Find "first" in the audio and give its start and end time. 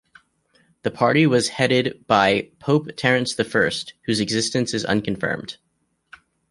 3.43-3.93